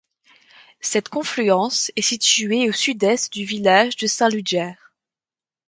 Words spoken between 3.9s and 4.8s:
de Saint-Ludger.